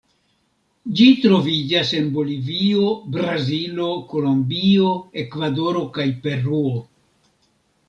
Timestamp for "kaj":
6.01-6.09